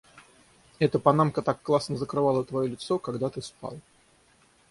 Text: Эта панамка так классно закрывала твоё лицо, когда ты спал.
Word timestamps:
Эта 0.79 0.97
панамка 0.97 1.43
так 1.43 1.61
классно 1.61 1.95
закрывала 1.95 2.43
твоё 2.43 2.67
лицо, 2.67 2.97
когда 2.97 3.29
ты 3.29 3.43
спал. 3.43 3.79